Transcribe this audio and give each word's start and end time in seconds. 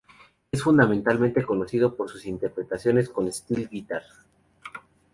Es 0.51 0.63
fundamentalmente 0.63 1.45
conocido 1.45 1.95
por 1.95 2.09
sus 2.09 2.25
interpretaciones 2.25 3.07
con 3.07 3.31
steel 3.31 3.69
guitar. 3.69 4.01